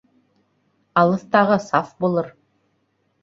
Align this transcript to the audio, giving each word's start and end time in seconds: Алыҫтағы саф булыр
Алыҫтағы 1.01 1.57
саф 1.65 1.91
булыр 2.05 2.31